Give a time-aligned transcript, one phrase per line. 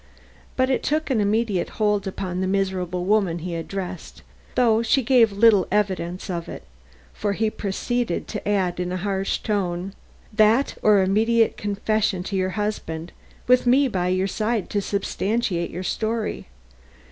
[0.55, 4.23] But it took an immediate hold upon the miserable woman he addressed,
[4.55, 6.63] though she gave little evidence of it,
[7.13, 9.93] for he proceeded to add in a hard tone:
[10.33, 13.11] "That or immediate confession to your husband,
[13.45, 16.47] with me by to substantiate your story.